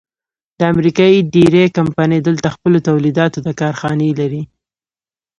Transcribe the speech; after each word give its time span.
د 0.57 0.59
امریکې 0.73 1.05
ډېرۍ 1.33 1.65
کمپنۍ 1.77 2.19
دلته 2.27 2.47
خپلو 2.55 2.77
تولیداتو 2.89 3.39
ته 3.45 3.51
کارخانې 3.61 4.09
لري. 4.19 4.43